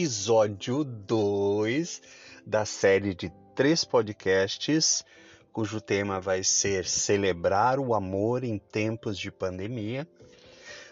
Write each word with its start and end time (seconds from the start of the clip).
Episódio 0.00 0.82
2 0.82 2.00
da 2.46 2.64
série 2.64 3.14
de 3.14 3.30
três 3.54 3.84
podcasts, 3.84 5.04
cujo 5.52 5.78
tema 5.78 6.18
vai 6.18 6.42
ser 6.42 6.86
Celebrar 6.86 7.78
o 7.78 7.94
Amor 7.94 8.42
em 8.42 8.56
Tempos 8.56 9.18
de 9.18 9.30
Pandemia. 9.30 10.08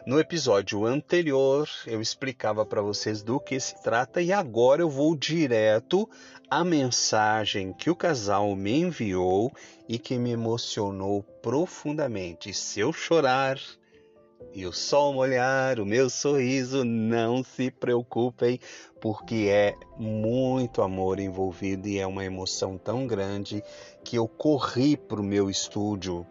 No 0.07 0.21
episódio 0.21 0.85
anterior, 0.85 1.67
eu 1.87 2.03
explicava 2.03 2.67
para 2.67 2.83
vocês 2.83 3.23
do 3.23 3.41
que 3.41 3.59
se 3.59 3.83
trata 3.83 4.21
e 4.21 4.31
agora 4.31 4.83
eu 4.83 4.91
vou 4.91 5.17
direto 5.17 6.07
à 6.51 6.63
mensagem 6.63 7.73
que 7.73 7.89
o 7.89 7.97
casal 7.97 8.55
me 8.55 8.79
enviou 8.79 9.51
e 9.89 9.99
que 9.99 10.19
me 10.19 10.33
emocionou 10.33 11.23
profundamente. 11.23 12.53
Se 12.53 12.81
eu 12.81 12.93
chorar, 12.93 13.59
e 14.55 14.67
o 14.67 14.73
sol 14.73 15.13
molhar 15.13 15.79
o 15.79 15.87
meu 15.87 16.09
sorriso, 16.09 16.85
não 16.85 17.45
se 17.45 17.71
preocupem, 17.71 18.59
porque 19.01 19.49
é 19.51 19.75
muito 19.97 20.83
amor 20.83 21.21
envolvido 21.21 21.87
e 21.87 21.99
é 21.99 22.07
uma 22.07 22.25
emoção 22.25 22.77
tão 22.77 23.07
grande 23.07 23.63
que 24.03 24.17
eu 24.17 24.27
corri 24.27 24.97
para 24.97 25.21
o 25.21 25.25
meu 25.25 25.49
estúdio 25.51 26.27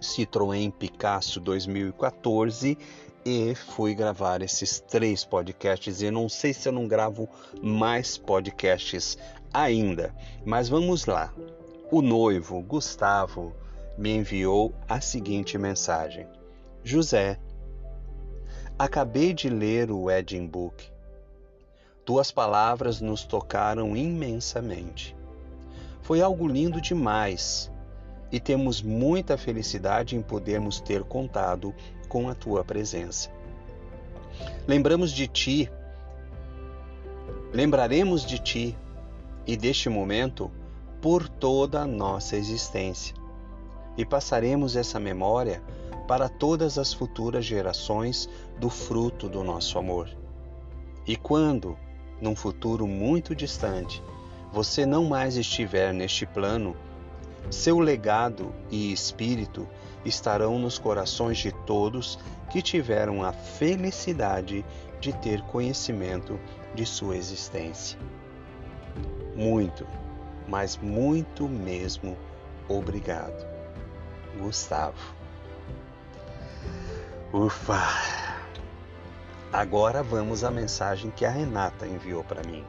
Citroën 0.00 0.72
Picasso 0.72 1.40
2014 1.40 2.76
e 3.24 3.54
fui 3.54 3.94
gravar 3.94 4.42
esses 4.42 4.80
três 4.80 5.24
podcasts. 5.24 6.02
E 6.02 6.10
não 6.10 6.28
sei 6.28 6.52
se 6.52 6.68
eu 6.68 6.72
não 6.72 6.86
gravo 6.86 7.28
mais 7.62 8.18
podcasts 8.18 9.16
ainda, 9.52 10.14
mas 10.44 10.68
vamos 10.68 11.06
lá. 11.06 11.32
O 11.90 12.02
noivo 12.02 12.60
Gustavo 12.62 13.52
me 13.96 14.10
enviou 14.10 14.74
a 14.88 15.00
seguinte 15.00 15.56
mensagem. 15.56 16.26
José, 16.86 17.38
acabei 18.78 19.32
de 19.32 19.48
ler 19.48 19.90
o 19.90 20.02
Wedding 20.02 20.46
Book. 20.46 20.84
Tuas 22.04 22.30
palavras 22.30 23.00
nos 23.00 23.24
tocaram 23.24 23.96
imensamente. 23.96 25.16
Foi 26.02 26.20
algo 26.20 26.46
lindo 26.46 26.82
demais 26.82 27.72
e 28.30 28.38
temos 28.38 28.82
muita 28.82 29.38
felicidade 29.38 30.14
em 30.14 30.20
podermos 30.20 30.78
ter 30.78 31.02
contado 31.04 31.74
com 32.06 32.28
a 32.28 32.34
tua 32.34 32.62
presença. 32.62 33.30
Lembramos 34.68 35.10
de 35.10 35.26
ti, 35.26 35.70
lembraremos 37.50 38.26
de 38.26 38.38
ti 38.38 38.76
e 39.46 39.56
deste 39.56 39.88
momento 39.88 40.50
por 41.00 41.30
toda 41.30 41.80
a 41.80 41.86
nossa 41.86 42.36
existência. 42.36 43.16
E 43.96 44.04
passaremos 44.04 44.76
essa 44.76 45.00
memória 45.00 45.62
para 46.06 46.28
todas 46.28 46.78
as 46.78 46.92
futuras 46.92 47.44
gerações 47.44 48.28
do 48.58 48.68
fruto 48.68 49.28
do 49.28 49.42
nosso 49.42 49.78
amor. 49.78 50.08
E 51.06 51.16
quando, 51.16 51.76
num 52.20 52.36
futuro 52.36 52.86
muito 52.86 53.34
distante, 53.34 54.02
você 54.52 54.86
não 54.86 55.04
mais 55.04 55.36
estiver 55.36 55.92
neste 55.92 56.26
plano, 56.26 56.76
seu 57.50 57.78
legado 57.78 58.54
e 58.70 58.92
espírito 58.92 59.66
estarão 60.04 60.58
nos 60.58 60.78
corações 60.78 61.38
de 61.38 61.52
todos 61.66 62.18
que 62.50 62.62
tiveram 62.62 63.22
a 63.22 63.32
felicidade 63.32 64.64
de 65.00 65.12
ter 65.12 65.42
conhecimento 65.42 66.38
de 66.74 66.86
sua 66.86 67.16
existência. 67.16 67.98
Muito, 69.34 69.86
mas 70.48 70.76
muito 70.76 71.48
mesmo 71.48 72.16
obrigado. 72.68 73.46
Gustavo. 74.38 75.23
Ufa! 77.34 77.82
Agora 79.52 80.04
vamos 80.04 80.44
à 80.44 80.52
mensagem 80.52 81.10
que 81.10 81.24
a 81.24 81.30
Renata 81.30 81.84
enviou 81.84 82.22
para 82.22 82.44
mim. 82.44 82.64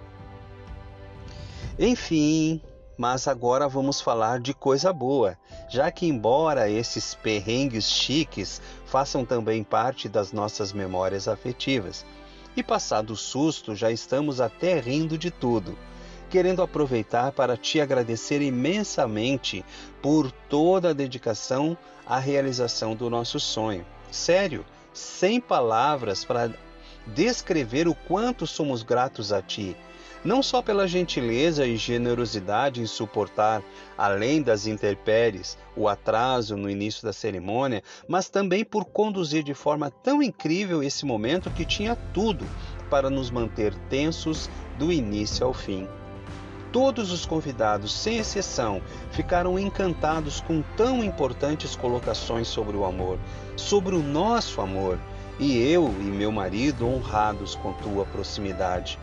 Enfim, 1.78 2.60
mas 2.98 3.28
agora 3.28 3.68
vamos 3.68 4.02
falar 4.02 4.40
de 4.40 4.56
coisa 4.56 4.92
boa, 4.92 5.38
já 5.70 5.92
que, 5.92 6.08
embora 6.08 6.68
esses 6.68 7.14
perrengues 7.14 7.92
chiques 7.92 8.60
façam 8.88 9.24
também 9.24 9.64
parte 9.64 10.10
das 10.10 10.32
nossas 10.32 10.74
memórias 10.74 11.28
afetivas, 11.28 12.04
e 12.58 12.64
passado 12.64 13.14
o 13.14 13.16
susto 13.16 13.76
já 13.76 13.92
estamos 13.92 14.42
até 14.42 14.80
rindo 14.80 15.16
de 15.16 15.30
tudo, 15.30 15.78
querendo 16.28 16.64
aproveitar 16.64 17.34
para 17.34 17.56
te 17.56 17.80
agradecer 17.80 18.42
imensamente 18.42 19.64
por 20.02 20.32
toda 20.32 20.90
a 20.90 20.94
dedicação 20.94 21.78
à 22.04 22.18
realização 22.18 22.96
do 22.96 23.12
nosso 23.12 23.40
sonho 23.40 23.86
sério, 24.12 24.66
sem 24.94 25.40
palavras 25.40 26.24
para 26.24 26.52
descrever 27.08 27.88
o 27.88 27.96
quanto 27.96 28.48
somos 28.48 28.82
gratos 28.82 29.32
a 29.32 29.42
Ti, 29.42 29.76
não 30.24 30.42
só 30.42 30.62
pela 30.62 30.88
gentileza 30.88 31.68
e 31.68 31.78
generosidade 31.78 32.82
em 32.82 32.88
suportar, 32.88 33.62
além 33.96 34.42
das 34.42 34.66
intempéries, 34.66 35.56
o 35.76 35.88
atraso 35.88 36.58
no 36.58 36.70
início 36.70 37.04
da 37.04 37.14
cerimônia, 37.14 37.84
mas 38.08 38.28
também 38.28 38.66
por 38.66 38.86
conduzir 38.86 39.44
de 39.44 39.54
forma 39.54 39.92
tão 39.92 40.24
incrível 40.24 40.82
esse 40.82 41.06
momento 41.06 41.52
que 41.52 41.64
tinha 41.64 41.96
tudo 42.12 42.46
para 42.90 43.10
nos 43.10 43.30
manter 43.30 43.76
tensos 43.88 44.50
do 44.80 44.92
início 44.92 45.46
ao 45.46 45.54
fim. 45.54 45.88
Todos 46.76 47.10
os 47.10 47.26
convidados, 47.26 47.94
sem 47.94 48.18
exceção, 48.18 48.82
ficaram 49.10 49.58
encantados 49.58 50.42
com 50.42 50.62
tão 50.76 51.02
importantes 51.02 51.74
colocações 51.74 52.50
sobre 52.50 52.76
o 52.76 52.84
amor, 52.84 53.18
sobre 53.56 53.96
o 53.96 54.04
nosso 54.04 54.60
amor, 54.60 55.00
e 55.40 55.58
eu 55.58 55.88
e 56.02 56.04
meu 56.04 56.34
marido 56.34 56.86
honrados 56.86 57.56
com 57.56 57.72
tua 57.72 58.06
proximidade, 58.06 59.00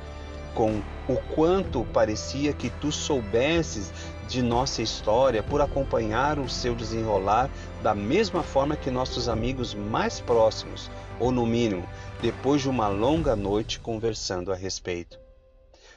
com 0.55 0.83
o 1.09 1.17
quanto 1.35 1.83
parecia 1.95 2.53
que 2.53 2.69
tu 2.69 2.93
soubesses 2.93 3.91
de 4.29 4.43
nossa 4.43 4.83
história 4.83 5.43
por 5.43 5.63
acompanhar 5.63 6.39
o 6.39 6.51
seu 6.51 6.75
desenrolar 6.75 7.49
da 7.83 7.95
mesma 7.95 8.43
forma 8.43 8.77
que 8.77 8.91
nossos 8.91 9.31
amigos 9.31 9.73
mais 9.73 10.21
próximos, 10.21 10.91
ou 11.19 11.33
no 11.33 11.47
mínimo, 11.47 11.89
depois 12.21 12.61
de 12.61 12.69
uma 12.69 12.89
longa 12.89 13.35
noite 13.35 13.81
conversando 13.81 14.53
a 14.53 14.55
respeito. 14.55 15.19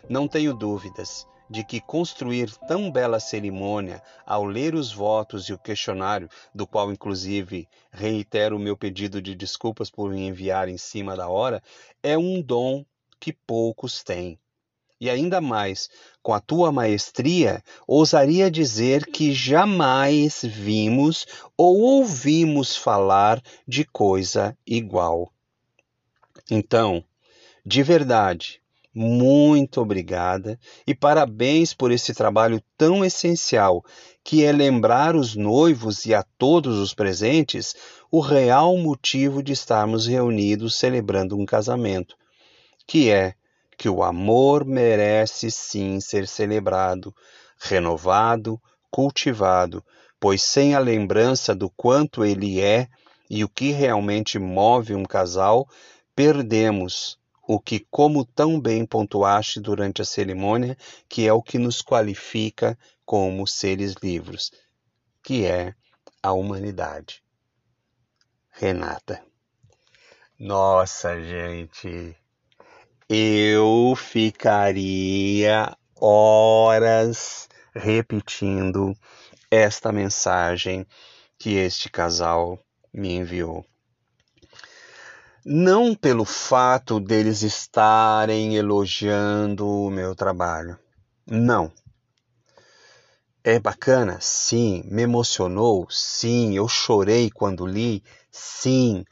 Não 0.08 0.26
tenho 0.26 0.54
dúvidas 0.54 1.28
de 1.50 1.64
que 1.64 1.80
construir 1.80 2.52
tão 2.68 2.92
bela 2.92 3.20
cerimônia 3.20 4.02
ao 4.26 4.46
ler 4.46 4.76
os 4.76 4.92
votos 4.92 5.48
e 5.50 5.54
o 5.54 5.58
questionário, 5.58 6.30
do 6.54 6.66
qual 6.66 6.92
inclusive 6.92 7.68
reitero 7.92 8.56
o 8.56 8.60
meu 8.60 8.76
pedido 8.76 9.22
de 9.22 9.36
desculpas 9.36 9.90
por 9.90 10.12
me 10.12 10.28
enviar 10.28 10.68
em 10.68 10.78
cima 10.78 11.16
da 11.16 11.28
hora, 11.28 11.62
é 12.02 12.18
um 12.18 12.42
dom 12.42 12.86
que 13.20 13.34
poucos 13.34 14.04
têm. 14.04 14.40
E 15.00 15.10
ainda 15.10 15.42
mais, 15.42 15.90
com 16.24 16.34
a 16.34 16.40
tua 16.40 16.72
maestria, 16.72 17.62
ousaria 17.86 18.50
dizer 18.50 19.06
que 19.06 19.34
jamais 19.34 20.42
vimos 20.42 21.26
ou 21.58 21.80
ouvimos 21.80 22.78
falar 22.78 23.42
de 23.68 23.84
coisa 23.84 24.58
igual. 24.66 25.32
Então, 26.50 27.04
de 27.66 27.84
verdade, 27.84 28.62
muito 28.96 29.82
obrigada 29.82 30.58
e 30.88 30.96
parabéns 30.96 31.74
por 31.74 31.92
esse 31.92 32.14
trabalho 32.14 32.64
tão 32.78 33.04
essencial, 33.04 33.84
que 34.24 34.46
é 34.46 34.52
lembrar 34.54 35.18
os 35.18 35.36
noivos 35.36 36.06
e 36.06 36.14
a 36.14 36.24
todos 36.38 36.80
os 36.80 36.94
presentes 36.94 37.76
o 38.10 38.22
real 38.22 38.78
motivo 38.78 39.44
de 39.44 39.52
estarmos 39.52 40.08
reunidos 40.08 40.76
celebrando 40.76 41.38
um 41.38 41.46
casamento, 41.46 42.16
que 42.88 43.12
é 43.12 43.34
que 43.78 43.90
o 43.90 44.02
amor 44.02 44.64
merece 44.64 45.52
sim 45.52 46.00
ser 46.00 46.26
celebrado, 46.26 47.14
renovado, 47.60 48.58
cultivado, 48.90 49.84
pois 50.18 50.42
sem 50.42 50.74
a 50.74 50.80
lembrança 50.80 51.54
do 51.54 51.70
quanto 51.70 52.24
ele 52.24 52.62
é 52.62 52.88
e 53.30 53.44
o 53.44 53.50
que 53.50 53.72
realmente 53.72 54.40
move 54.40 54.96
um 54.96 55.04
casal, 55.04 55.68
perdemos 56.16 57.20
o 57.48 57.60
que, 57.60 57.86
como 57.92 58.26
tão 58.26 58.60
bem 58.60 58.86
pontuaste 58.86 59.60
durante 59.60 60.02
a 60.02 60.06
cerimônia, 60.06 60.78
que 61.08 61.28
é 61.28 61.34
o 61.34 61.42
que 61.42 61.58
nos 61.58 61.82
qualifica 61.82 62.78
como 63.06 63.48
seres 63.48 63.96
livres, 64.02 64.52
que 65.24 65.46
é 65.46 65.74
a 66.22 66.32
humanidade. 66.34 67.24
Renata. 68.52 69.24
Nossa, 70.40 71.22
gente, 71.22 72.18
eu 73.08 73.94
ficaria 73.96 75.78
horas 75.96 77.48
repetindo 77.74 78.94
esta 79.52 79.92
mensagem 79.92 80.86
que 81.38 81.56
este 81.56 81.90
casal 81.90 82.60
me 82.94 83.14
enviou. 83.14 83.66
Não 85.48 85.94
pelo 85.94 86.26
fato 86.26 87.00
deles 87.00 87.44
estarem 87.44 88.56
elogiando 88.56 89.68
o 89.68 89.92
meu 89.92 90.16
trabalho. 90.16 90.76
Não. 91.24 91.72
É 93.44 93.60
bacana? 93.60 94.18
Sim. 94.20 94.82
Me 94.88 95.04
emocionou? 95.04 95.86
Sim. 95.88 96.58
Eu 96.58 96.68
chorei 96.68 97.30
quando 97.30 97.64
li? 97.64 98.02
Sim. 98.32 99.06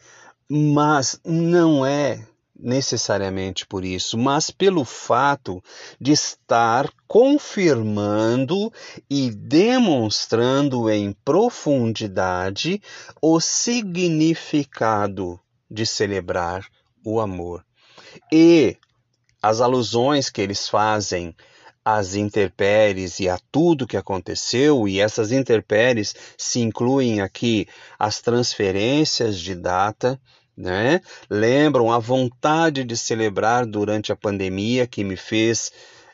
Mas 0.49 1.19
não 1.23 1.85
é 1.85 2.27
necessariamente 2.59 3.67
por 3.67 3.85
isso, 3.85 4.17
mas 4.17 4.49
pelo 4.49 4.83
fato 4.83 5.63
de 6.01 6.13
estar 6.13 6.89
confirmando 7.07 8.73
e 9.07 9.29
demonstrando 9.29 10.89
em 10.89 11.13
profundidade 11.23 12.81
o 13.21 13.39
significado 13.39 15.39
de 15.73 15.87
celebrar 15.87 16.67
o 17.03 17.19
amor. 17.19 17.65
E 18.31 18.77
as 19.41 19.59
alusões 19.59 20.29
que 20.29 20.39
eles 20.39 20.69
fazem 20.69 21.35
às 21.83 22.13
interpéries 22.15 23.19
e 23.19 23.27
a 23.27 23.39
tudo 23.51 23.87
que 23.87 23.97
aconteceu, 23.97 24.87
e 24.87 25.01
essas 25.01 25.31
interpéries 25.31 26.15
se 26.37 26.59
incluem 26.59 27.19
aqui 27.19 27.67
as 27.99 28.21
transferências 28.21 29.37
de 29.39 29.55
data, 29.55 30.21
né? 30.55 31.01
Lembram 31.29 31.91
a 31.91 31.97
vontade 31.97 32.83
de 32.83 32.95
celebrar 32.95 33.65
durante 33.65 34.11
a 34.11 34.15
pandemia 34.15 34.87
que 34.87 35.03
me 35.03 35.17
fez 35.17 35.71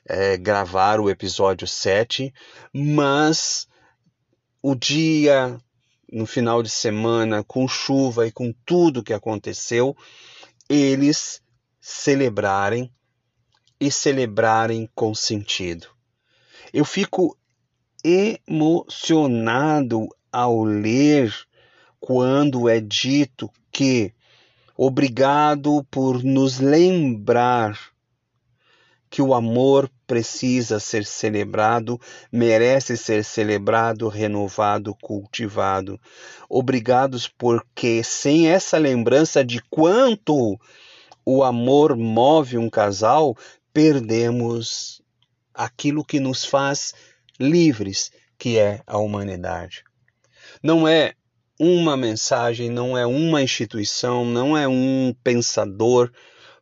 é, 0.07 0.38
gravar 0.38 1.00
o 1.00 1.09
episódio 1.09 1.67
7, 1.67 2.33
mas 2.73 3.67
o 4.62 4.73
dia 4.73 5.59
no 6.11 6.25
final 6.25 6.63
de 6.63 6.69
semana, 6.69 7.44
com 7.44 7.67
chuva 7.67 8.25
e 8.27 8.31
com 8.31 8.53
tudo 8.65 9.03
que 9.03 9.13
aconteceu, 9.13 9.95
eles 10.67 11.41
celebrarem 11.79 12.91
e 13.79 13.91
celebrarem 13.91 14.89
com 14.94 15.15
sentido. 15.15 15.88
Eu 16.73 16.85
fico 16.85 17.38
emocionado 18.03 20.07
ao 20.31 20.63
ler 20.63 21.33
quando 22.00 22.69
é 22.69 22.79
dito 22.79 23.50
que 23.71 24.13
Obrigado 24.81 25.85
por 25.91 26.23
nos 26.23 26.57
lembrar 26.57 27.77
que 29.09 29.21
o 29.21 29.33
amor 29.33 29.89
precisa 30.06 30.79
ser 30.79 31.06
celebrado, 31.06 32.00
merece 32.31 32.95
ser 32.95 33.23
celebrado, 33.23 34.07
renovado, 34.07 34.95
cultivado. 35.01 36.00
Obrigados 36.47 37.27
porque 37.27 38.03
sem 38.03 38.47
essa 38.47 38.77
lembrança 38.77 39.44
de 39.44 39.61
quanto 39.69 40.59
o 41.25 41.44
amor 41.44 41.95
move 41.95 42.57
um 42.57 42.69
casal, 42.69 43.35
perdemos 43.73 45.01
aquilo 45.53 46.05
que 46.05 46.19
nos 46.19 46.45
faz 46.45 46.94
livres, 47.39 48.12
que 48.38 48.57
é 48.57 48.81
a 48.85 48.97
humanidade. 48.97 49.83
Não 50.62 50.88
é 50.88 51.13
uma 51.59 51.97
mensagem, 51.97 52.69
não 52.69 52.97
é 52.97 53.05
uma 53.05 53.41
instituição, 53.41 54.23
não 54.23 54.57
é 54.57 54.67
um 54.67 55.13
pensador, 55.23 56.12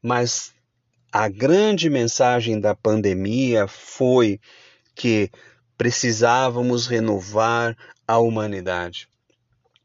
mas 0.01 0.53
a 1.17 1.27
grande 1.27 1.89
mensagem 1.89 2.59
da 2.59 2.75
pandemia 2.75 3.67
foi 3.67 4.39
que 4.93 5.31
precisávamos 5.75 6.85
renovar 6.85 7.75
a 8.07 8.19
humanidade. 8.19 9.07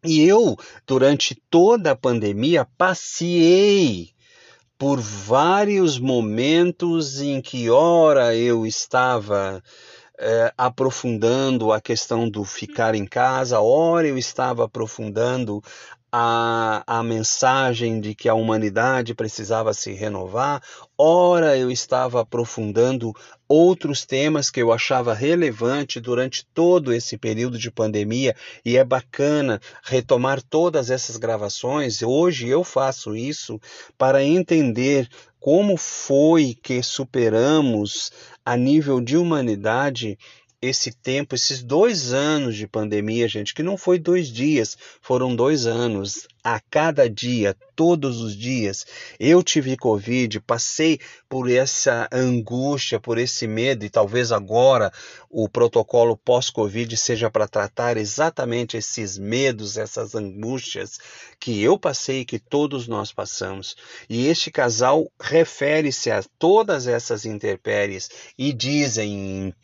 E 0.04 0.28
eu, 0.28 0.58
durante 0.86 1.34
toda 1.48 1.92
a 1.92 1.96
pandemia, 1.96 2.66
passei 2.76 4.10
por 4.76 5.00
vários 5.00 5.98
momentos 5.98 7.22
em 7.22 7.40
que, 7.40 7.70
ora, 7.70 8.36
eu 8.36 8.66
estava 8.66 9.62
é, 10.18 10.52
aprofundando 10.54 11.72
a 11.72 11.80
questão 11.80 12.28
do 12.28 12.44
ficar 12.44 12.94
em 12.94 13.06
casa, 13.06 13.58
ora 13.58 14.06
eu 14.06 14.18
estava 14.18 14.66
aprofundando 14.66 15.62
a, 16.14 16.82
a 16.86 17.02
mensagem 17.02 17.98
de 17.98 18.14
que 18.14 18.28
a 18.28 18.34
humanidade 18.34 19.14
precisava 19.14 19.72
se 19.72 19.92
renovar, 19.92 20.62
ora 20.98 21.56
eu 21.56 21.70
estava 21.70 22.20
aprofundando 22.20 23.14
outros 23.48 24.04
temas 24.04 24.50
que 24.50 24.60
eu 24.60 24.70
achava 24.70 25.14
relevante 25.14 25.98
durante 25.98 26.46
todo 26.52 26.92
esse 26.92 27.16
período 27.16 27.58
de 27.58 27.70
pandemia 27.70 28.36
e 28.62 28.76
é 28.76 28.84
bacana 28.84 29.58
retomar 29.82 30.42
todas 30.42 30.90
essas 30.90 31.16
gravações. 31.16 32.02
Hoje 32.02 32.46
eu 32.46 32.62
faço 32.62 33.16
isso 33.16 33.58
para 33.96 34.22
entender 34.22 35.08
como 35.40 35.76
foi 35.76 36.56
que 36.62 36.82
superamos 36.82 38.12
a 38.44 38.56
nível 38.56 39.00
de 39.00 39.16
humanidade 39.16 40.18
esse 40.62 40.92
tempo, 40.92 41.34
esses 41.34 41.60
dois 41.60 42.12
anos 42.12 42.54
de 42.54 42.68
pandemia, 42.68 43.26
gente, 43.26 43.52
que 43.52 43.64
não 43.64 43.76
foi 43.76 43.98
dois 43.98 44.28
dias, 44.28 44.78
foram 45.00 45.34
dois 45.34 45.66
anos. 45.66 46.28
A 46.44 46.58
cada 46.58 47.08
dia, 47.08 47.56
todos 47.76 48.20
os 48.20 48.36
dias, 48.36 48.84
eu 49.18 49.44
tive 49.44 49.76
Covid, 49.76 50.40
passei 50.40 50.98
por 51.28 51.48
essa 51.48 52.08
angústia, 52.12 52.98
por 52.98 53.16
esse 53.16 53.46
medo, 53.46 53.84
e 53.84 53.90
talvez 53.90 54.32
agora 54.32 54.92
o 55.30 55.48
protocolo 55.48 56.16
pós-Covid 56.16 56.96
seja 56.96 57.30
para 57.30 57.46
tratar 57.46 57.96
exatamente 57.96 58.76
esses 58.76 59.16
medos, 59.18 59.76
essas 59.76 60.16
angústias 60.16 60.98
que 61.38 61.62
eu 61.62 61.78
passei, 61.78 62.24
que 62.24 62.40
todos 62.40 62.88
nós 62.88 63.12
passamos. 63.12 63.76
E 64.08 64.26
este 64.26 64.50
casal 64.50 65.10
refere-se 65.20 66.10
a 66.10 66.24
todas 66.40 66.88
essas 66.88 67.24
intempéries 67.24 68.10
e 68.36 68.52
dizem 68.52 69.54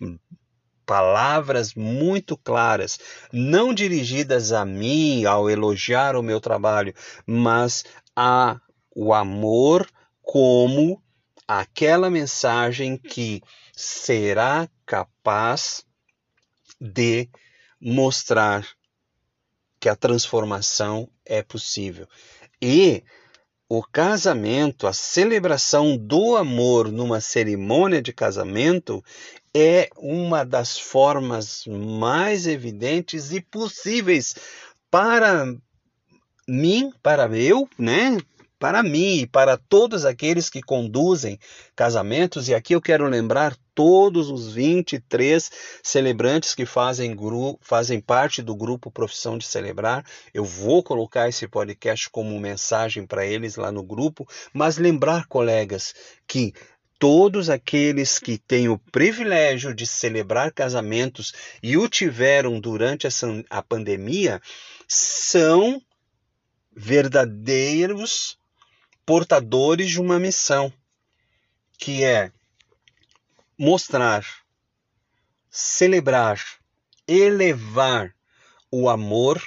palavras 0.88 1.74
muito 1.74 2.34
claras, 2.34 2.98
não 3.30 3.74
dirigidas 3.74 4.52
a 4.52 4.64
mim 4.64 5.26
ao 5.26 5.50
elogiar 5.50 6.16
o 6.16 6.22
meu 6.22 6.40
trabalho, 6.40 6.94
mas 7.26 7.84
a 8.16 8.58
o 8.96 9.12
amor 9.12 9.86
como 10.22 11.02
aquela 11.46 12.08
mensagem 12.08 12.96
que 12.96 13.42
será 13.76 14.66
capaz 14.86 15.84
de 16.80 17.28
mostrar 17.78 18.66
que 19.78 19.90
a 19.90 19.94
transformação 19.94 21.06
é 21.24 21.42
possível. 21.42 22.08
E 22.62 23.04
o 23.68 23.82
casamento, 23.82 24.86
a 24.86 24.94
celebração 24.94 25.98
do 25.98 26.34
amor 26.34 26.90
numa 26.90 27.20
cerimônia 27.20 28.00
de 28.00 28.14
casamento 28.14 29.04
é 29.60 29.88
uma 29.96 30.44
das 30.44 30.78
formas 30.78 31.64
mais 31.66 32.46
evidentes 32.46 33.32
e 33.32 33.40
possíveis 33.40 34.34
para 34.90 35.52
mim, 36.46 36.92
para 37.02 37.28
eu, 37.36 37.68
né? 37.78 38.18
Para 38.58 38.82
mim 38.82 39.18
e 39.18 39.26
para 39.26 39.56
todos 39.56 40.04
aqueles 40.04 40.50
que 40.50 40.60
conduzem 40.60 41.38
casamentos, 41.76 42.48
e 42.48 42.54
aqui 42.54 42.74
eu 42.74 42.80
quero 42.80 43.06
lembrar 43.06 43.56
todos 43.72 44.30
os 44.30 44.52
23 44.52 45.50
celebrantes 45.82 46.56
que 46.56 46.66
fazem, 46.66 47.16
fazem 47.60 48.00
parte 48.00 48.42
do 48.42 48.56
grupo 48.56 48.90
Profissão 48.90 49.38
de 49.38 49.46
Celebrar. 49.46 50.04
Eu 50.34 50.44
vou 50.44 50.82
colocar 50.82 51.28
esse 51.28 51.46
podcast 51.46 52.10
como 52.10 52.38
mensagem 52.40 53.06
para 53.06 53.24
eles 53.24 53.54
lá 53.54 53.70
no 53.70 53.84
grupo, 53.84 54.26
mas 54.52 54.76
lembrar, 54.78 55.26
colegas, 55.28 55.94
que 56.26 56.52
todos 56.98 57.48
aqueles 57.48 58.18
que 58.18 58.38
têm 58.38 58.68
o 58.68 58.78
privilégio 58.78 59.72
de 59.72 59.86
celebrar 59.86 60.52
casamentos 60.52 61.32
e 61.62 61.76
o 61.76 61.88
tiveram 61.88 62.58
durante 62.58 63.06
a 63.48 63.62
pandemia 63.62 64.40
são 64.86 65.80
verdadeiros 66.74 68.38
portadores 69.06 69.90
de 69.90 70.00
uma 70.00 70.18
missão, 70.18 70.72
que 71.78 72.04
é 72.04 72.32
mostrar, 73.56 74.24
celebrar, 75.50 76.40
elevar 77.06 78.14
o 78.70 78.88
amor 78.88 79.42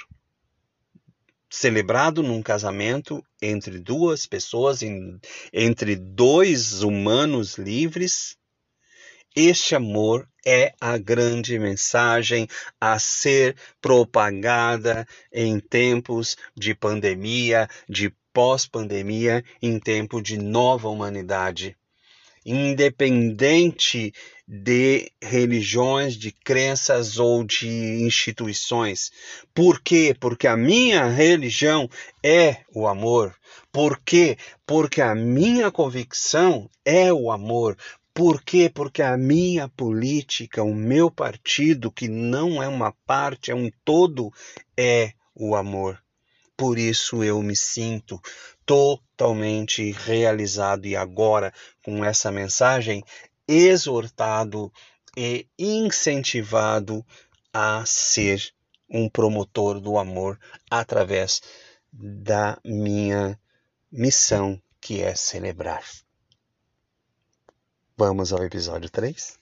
celebrado 1.52 2.22
num 2.22 2.42
casamento 2.42 3.22
entre 3.40 3.78
duas 3.78 4.24
pessoas, 4.24 4.80
entre 5.52 5.94
dois 5.94 6.82
humanos 6.82 7.58
livres, 7.58 8.36
Este 9.34 9.74
amor 9.74 10.28
é 10.44 10.74
a 10.78 10.98
grande 10.98 11.58
mensagem 11.58 12.46
a 12.80 12.98
ser 12.98 13.56
propagada 13.80 15.06
em 15.32 15.58
tempos 15.58 16.36
de 16.54 16.74
pandemia, 16.74 17.68
de 17.88 18.14
pós-pandemia, 18.32 19.42
em 19.62 19.78
tempo 19.78 20.20
de 20.20 20.36
nova 20.36 20.88
humanidade. 20.88 21.76
Independente 22.44 24.12
de 24.46 25.10
religiões, 25.22 26.14
de 26.14 26.30
crenças 26.30 27.18
ou 27.18 27.44
de 27.44 27.68
instituições. 28.04 29.10
Por 29.54 29.80
quê? 29.80 30.14
Porque 30.18 30.46
a 30.46 30.56
minha 30.56 31.06
religião 31.08 31.88
é 32.22 32.58
o 32.74 32.86
amor. 32.86 33.34
Por 33.70 33.98
quê? 34.04 34.36
Porque 34.66 35.00
a 35.00 35.14
minha 35.14 35.70
convicção 35.70 36.68
é 36.84 37.12
o 37.12 37.30
amor. 37.30 37.76
Por 38.12 38.42
quê? 38.42 38.70
Porque 38.72 39.00
a 39.00 39.16
minha 39.16 39.68
política, 39.68 40.62
o 40.62 40.74
meu 40.74 41.10
partido, 41.10 41.90
que 41.90 42.08
não 42.08 42.62
é 42.62 42.68
uma 42.68 42.92
parte, 43.06 43.50
é 43.50 43.54
um 43.54 43.70
todo, 43.84 44.30
é 44.76 45.12
o 45.34 45.56
amor. 45.56 45.98
Por 46.54 46.78
isso 46.78 47.24
eu 47.24 47.42
me 47.42 47.56
sinto 47.56 48.20
totalmente 48.64 49.90
realizado 49.92 50.86
e 50.86 50.96
agora 50.96 51.52
com 51.84 52.04
essa 52.04 52.30
mensagem 52.30 53.02
exortado 53.46 54.72
e 55.16 55.46
incentivado 55.58 57.04
a 57.52 57.84
ser 57.86 58.52
um 58.88 59.08
promotor 59.08 59.80
do 59.80 59.98
amor 59.98 60.38
através 60.70 61.40
da 61.92 62.58
minha 62.64 63.38
missão, 63.90 64.60
que 64.80 65.02
é 65.02 65.14
celebrar. 65.14 65.84
Vamos 67.96 68.32
ao 68.32 68.42
episódio 68.42 68.88
3? 68.90 69.41